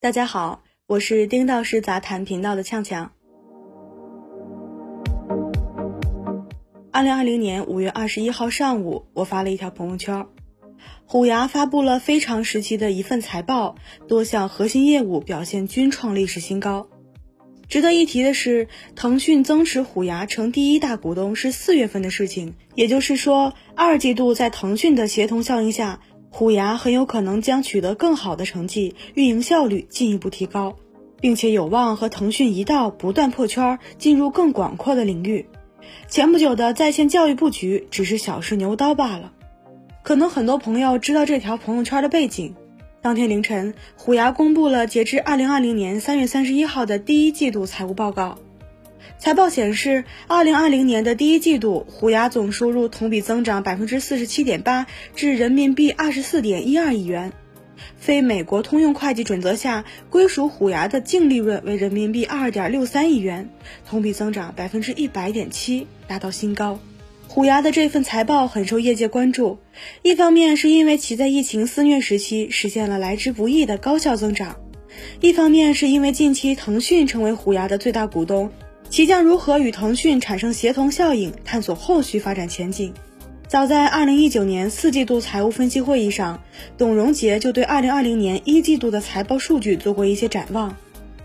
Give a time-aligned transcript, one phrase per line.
[0.00, 3.10] 大家好，我是丁道士杂谈频道的呛呛。
[6.92, 10.28] 二零二零年五月二十一号上午，我发了一条朋友圈，
[11.04, 13.74] 虎牙发布了非常时期的一份财报，
[14.06, 16.86] 多项核心业务表现均创历史新高。
[17.68, 25.98] 值得一提的是，腾讯增持虎牙成第一大股东是四月份的事情，也就是说，二季度在腾讯的协同效应下。
[26.30, 30.76] 虎牙很有可能将取得更好的成绩，运营效率进一步提高，
[31.20, 35.46] 并且有望和腾讯一道不断破圈，进入更广阔的领域。
[36.06, 39.32] 前不久的在线教育布局只是小试牛刀罢了。
[40.02, 42.54] 可能很多朋友知道这条朋友圈的背景。
[43.00, 48.38] 当天凌晨，虎牙公布了截至二零二零年三月三十一号的第一季度财务报告。
[49.18, 57.32] 财报显示，二零二零年的第一季度，虎牙总收入同比增长百分之四十七点八，至人民币二十四点一二亿元。
[57.96, 63.50] 非美国通用会计准则下，归属虎牙的净利润为人民币二点六三亿元，
[63.88, 66.78] 同比增长百分之一百点七，达到新高。
[67.28, 69.58] 虎牙的这份财报很受业界关注，
[70.02, 74.56] 一方面是因为其在疫情肆虐时期实现了来之不易的高效增长，
[75.20, 78.50] 一方面是因为近期腾讯成为虎牙的最大股东。
[78.90, 81.32] 其将如何与腾讯产生协同效应？
[81.44, 82.94] 探索后续发展前景。
[83.46, 86.42] 早在二零一九年四季度财务分析会议上，
[86.76, 90.76] 董荣杰就对二零二零年一季度的财报数据做过一些展望。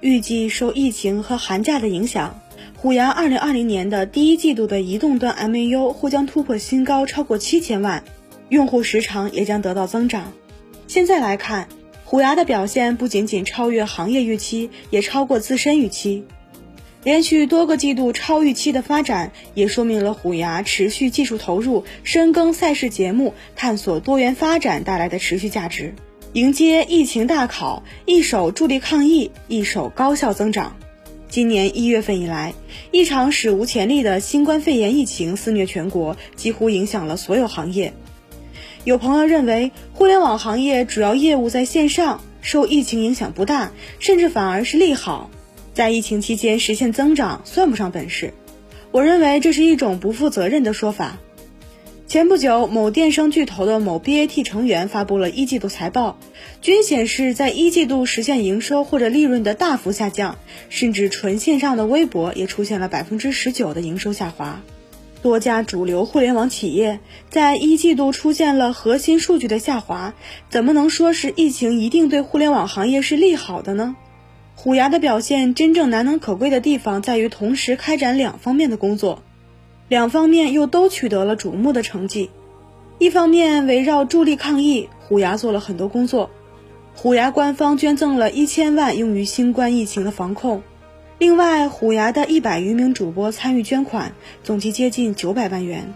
[0.00, 2.40] 预计受疫情和寒假的影响，
[2.76, 8.04] 虎牙二零二零年的第一季度的移动端 MAU 或将突破新高，超过七千万，
[8.48, 10.32] 用户时长也将得到增长。
[10.86, 11.68] 现在来看，
[12.04, 16.24] 虎牙的表现不仅仅超越行业预期，也超过自身预期。
[17.04, 25.94] 连续多个季度超预期的发展，也说明了虎牙持续技术投入、深耕赛事节目、探索多元发展带来的持续价值。
[26.32, 30.76] 迎接疫情大考，一手助力抗疫，一手高效增长。
[31.28, 32.54] 今年一月份以来，
[32.90, 37.92] 一场史无前例的新冠肺炎疫情肆虐全国，几乎影响了所有行业。
[38.84, 45.30] 有朋友认为，互联网行业主要业务在线上，受疫情影响不大，甚至反而是利好。
[45.74, 48.32] 在疫情期间实现增长算不上本事，
[48.92, 51.18] 我认为这是一种不负责任的说法。
[52.06, 56.16] 前不久，某电商巨头的某 BAT 成员发布了一季度财报，
[56.62, 64.62] 均显示在一季度实现营收或者利润的大幅下降，甚至纯线上的微博也出现了百分之十九的营收下滑。
[65.22, 70.14] 多家主流互联网企业在一季度出现了核心数据的下滑，
[70.50, 73.96] 怎么能说是疫情一定对互联网行业是利好的呢？
[74.56, 79.22] 虎牙的表现真正难能可贵的地方在于同时开展两方面的工作，
[79.88, 82.30] 两方面又都取得了瞩目的成绩。
[82.98, 86.30] 一方面围绕助力抗疫，虎牙做了很多工作，
[86.94, 90.62] 虎牙官方捐赠了一千万用于新冠疫情的防控。
[91.18, 94.12] 另外，虎牙的一百余名主播参与捐款，
[94.42, 95.92] 总计接近九百万元。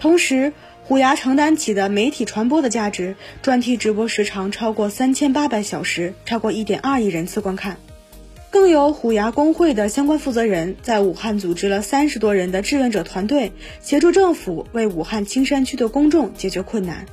[0.00, 0.52] 同时，
[0.84, 7.76] 虎牙承担起的媒体传播的价值，专题直播时长超过三千八百小时，超过一点二亿人次观看。
[8.56, 13.52] 更有虎牙工会的相关负责人在武汉组织了三十多人的志愿者团队，
[13.82, 17.04] 协助政府为武汉青山区的公众解决困难。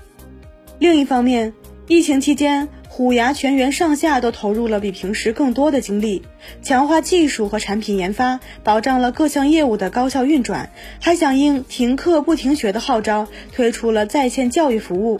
[0.79, 1.53] 另一方面，
[1.89, 6.21] 疫情期间，虎牙全员上下都投入了比平时更多的精力，
[6.61, 10.71] 强化技术和产品研发，保障了各项业务的高效运转，
[11.01, 15.19] 还响应停课不停学的号召，推出了在线教育服务，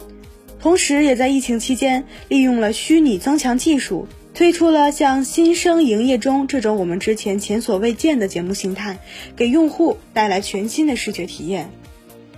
[0.58, 4.08] 同时也在疫情期间利用了虚拟增强技术。
[4.34, 8.98] 推出了像《新生营业中》这种我们之前前所未见的节目形态，
[9.36, 11.70] 给用户带来全新的视觉体验。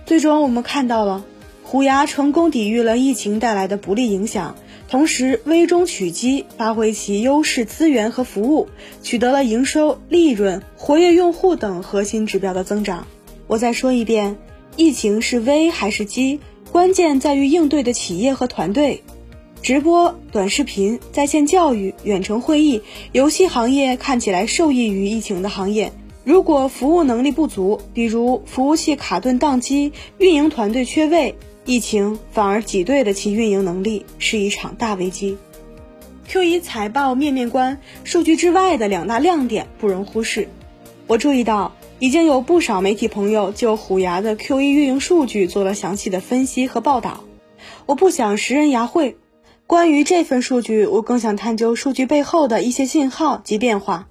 [0.05, 1.25] 最终，我们看到了
[1.63, 4.55] 虎牙成功抵御了疫情带来的不利影响，
[4.87, 8.67] 同时危中取机，发挥其优势资源和服务，
[9.01, 13.07] 取得了营收、利润、活跃用户等核心指标的增长。
[13.47, 14.37] 我再说一遍，
[14.75, 16.39] 疫情是危还是机，
[16.71, 19.01] 关键在于应对的企业和团队。
[19.67, 25.91] 直播、短视频、在线教育、远程会议、游戏行业看起来受益于疫情的行业，
[26.23, 35.37] 如果服务能力不足，比如服务器卡顿宕机、运营团队缺位，疫情反而挤兑了其运营能力，是一场大危机。
[36.29, 40.47] Q1 财报面面观，数据之外的两大亮点不容忽视。
[41.07, 47.25] 我注意到，已经有不少媒体朋友就虎牙的 Q1 运营数据做了详细的分析和报道，
[47.85, 49.17] 我不想食人牙慧。
[49.67, 54.07] 关于这份数据，我更想探究数据背后的一些信号及变化。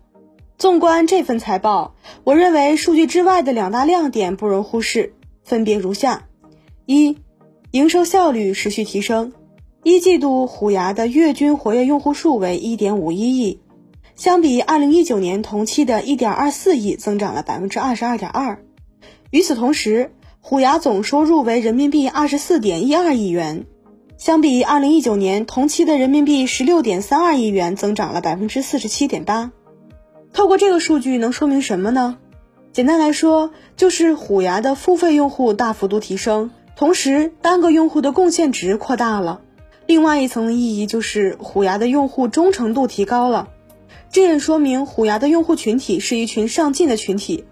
[0.59, 1.95] 纵观这份财报，
[2.25, 5.15] 我认为数据之外的两大亮点不容忽视，
[5.45, 6.29] 分别如下：
[6.85, 7.17] 一、
[7.71, 9.33] 营收效率持续提升。
[9.83, 13.61] 一季度虎牙的月均活跃用户数为1.51亿，
[14.15, 18.59] 相比2019年同期的1.24亿增长了22.2%。
[19.31, 20.13] 与此同时，
[20.43, 23.65] 虎牙总收入为人民币24.12亿元，
[24.19, 29.51] 相比2019年同期的人民币16.32亿元增长了47.8%。
[30.33, 32.17] 透过这个数据能说明什么呢？
[32.73, 39.43] 简单来说，就是虎牙的付费用户大幅度提升，同时单个用户的贡献值扩大了。
[39.87, 43.49] 另外一层意义就是虎牙的用户忠诚度提高了，
[44.11, 47.45] 这也说明虎牙的用户群体是一群上进的群体，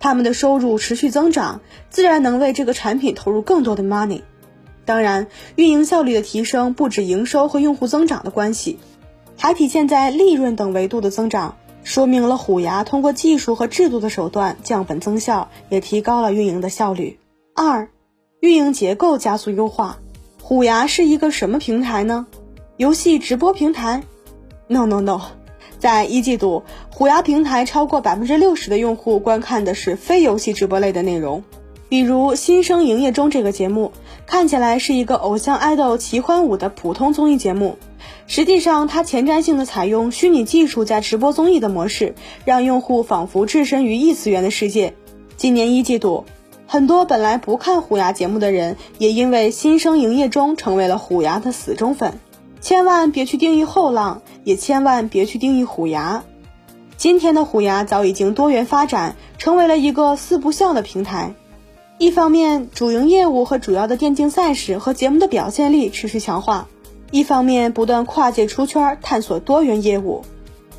[0.00, 1.60] 他们的收入持续增长，
[1.90, 4.22] 自然能为这个产品投入更多的 money。
[4.88, 8.78] 当然，运营效率的提升不止营收和用户增长的关系，
[9.36, 17.18] 还体现在利润等维度的增长，说明了虎牙通过技术和制度的手段降本增效，也提高了运营的效率。
[17.54, 17.90] 二，
[18.40, 19.98] 运营结构加速优化。
[20.40, 22.26] 虎牙是一个什么平台呢？
[22.78, 24.02] 游戏直播平台
[24.68, 25.20] ？No No No，
[25.78, 31.44] 在一季度，虎牙平台超过百分之六十的用户观看的是非游戏直播类的内容，
[31.90, 33.92] 比如《新生营业中》这个节目，
[34.28, 37.78] 看起来是一个偶像爱豆奇欢舞的普通综艺节目，
[38.26, 42.14] 实际上它前瞻性的采用虚拟技术加直播综艺的模式，
[42.44, 44.94] 让用户仿佛置身于异次元的世界。
[45.38, 46.26] 今年一季度。
[46.66, 52.20] 很多本来不看虎牙节目的人，也因为新生营业中成为了虎牙的死忠粉。
[52.60, 56.22] 千万别去定义后浪，也千万别去定义虎牙。
[56.98, 61.32] 今天的虎牙早已经多元发展，成为了一个四不像的平台。
[61.98, 66.68] 一方面，主营业务和主要的电竞赛事和节目的表现力持续强化；
[67.10, 70.22] 一方面，不断跨界出圈，探索多元业务，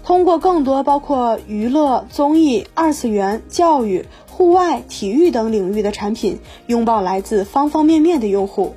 [0.06, 4.06] 通过更多包括娱乐、综艺、二次元、教育。
[4.28, 8.74] 户外、体育等领域的产品，拥抱来自方方面面的用户。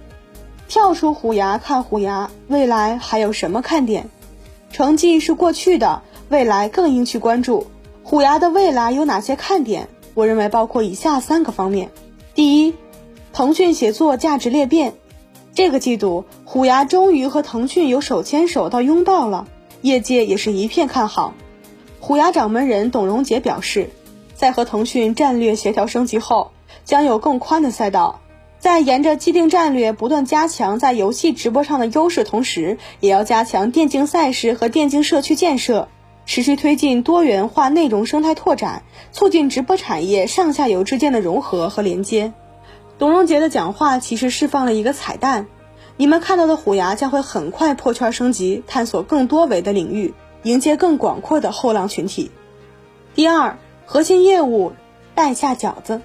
[0.67, 4.09] 跳出虎牙看虎牙，未来还有什么看点？
[4.73, 7.69] 成绩是过去的，未来更应去关注。
[8.03, 9.88] 虎牙的未来有哪些看点？
[10.15, 11.93] 我认为包括以下三个方面：
[12.34, 12.75] 第一，
[13.32, 14.94] 腾讯协作价值裂变。
[15.55, 19.46] 这个季度，虎牙终于和腾讯有手牵手到拥抱了，
[19.82, 21.34] 业界也是一片看好。
[22.00, 23.90] 虎牙掌门人董荣杰表示。
[24.34, 26.50] 在和腾讯战略协调升级后，
[26.84, 28.19] 将有更宽的赛道。
[28.58, 35.87] 在沿着既定战略不断加强在游戏直播上的优势同时，也要加强电竞赛事和电竞社区建设，
[36.27, 38.83] 持续推进多元化内容生态拓展，
[39.13, 42.33] 促进直播产业上下游之间的融合和连接。
[42.99, 45.47] 董荣杰的讲话其实释放了一个彩蛋：
[45.97, 52.31] 你们看到的虎牙将会很快破圈升级，探索更多维的领域，迎接更广阔的后浪群体。
[53.15, 53.59] 第二。
[53.85, 54.73] 核心业务
[55.15, 56.01] 带下饺子，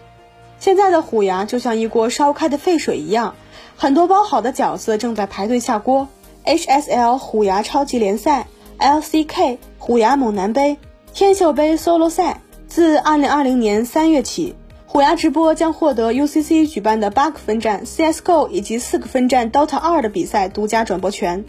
[0.60, 3.36] 现在的虎牙就像一锅烧开的沸水一样，
[3.78, 6.10] 很多包好的饺子正在排队下锅。
[6.44, 8.48] HSL 虎牙超级联赛、
[8.80, 10.78] LCK 虎牙猛男杯、
[11.14, 21.46] 天秀杯 Solo 赛，自2020年3月起，虎牙直播将获得 UCC 举办的八个分站 CS:GO 以及四个分站 Dota 2的比赛独家转播权，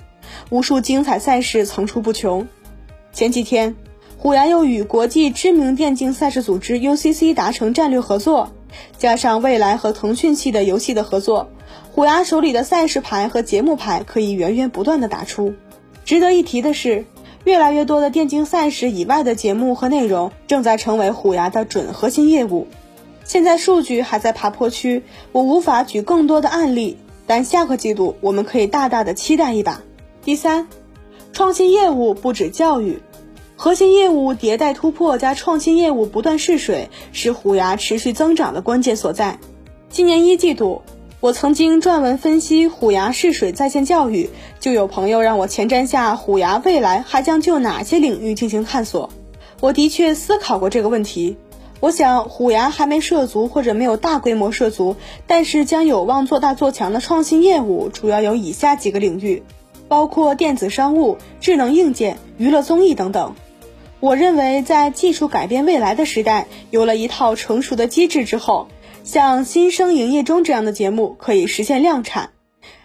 [0.48, 2.48] 无数精彩赛事层出不穷。
[3.12, 3.76] 前几天。
[4.20, 8.50] 虎牙又与国际知名电竞赛事组织 UCC 达成战略合作，
[8.96, 11.50] 加上未来和腾讯系的游戏的合作，
[11.92, 15.54] 虎牙手里的赛事牌和节目牌可以源源不断的打出。
[16.04, 17.04] 值得一提的是，
[17.48, 22.66] 越来越多的电竞赛事以外的节目和内容正在成为虎牙的准核心业务。
[23.24, 25.02] 现在数据还在爬坡区，
[25.32, 29.80] 我无法举更多的案例，但下个季度我们可以大大的期待一把。
[30.22, 30.68] 第三，
[31.32, 33.00] 创新业务不止教育。
[33.56, 39.38] 核心业务迭代突破加创新业务不断试水，是虎牙持续增长的关键所在。
[39.88, 40.82] 今年一季度，
[41.20, 49.10] 我曾经撰文分析虎牙试水在线教育，就有朋友让我前瞻下虎牙未来还将就哪些领域进行探索。
[49.58, 51.36] 我的确思考过这个问题。
[51.80, 54.94] 我想虎牙还没涉足或者没有大规模涉足，
[55.26, 59.42] 但是将有望做大做强的创新业务，主要有以下几个领域，
[59.88, 63.34] 包括电子商务、智能硬件、娱乐综艺等等。
[63.98, 68.68] 我认为，在技术改变未来的时代，有了一套成熟的机制之后，
[69.08, 72.32] 像新生营业中这样的节目可以实现量产，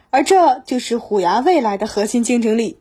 [0.10, 2.78] 而这就是虎牙未来的核心竞争力。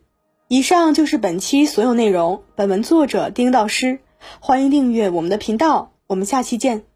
[0.47, 2.43] 以上就是本期所有内容。
[2.55, 3.99] 本文作者丁道师，
[4.39, 6.92] 欢迎订阅我们的频道，我们下期见。